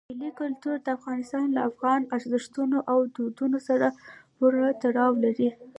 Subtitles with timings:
[0.17, 3.87] ملي کلتور د افغانستان له افغاني ارزښتونو او دودونو سره
[4.35, 5.49] پوره تړاو لري.